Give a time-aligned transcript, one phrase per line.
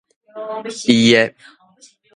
[0.87, 1.35] 伊的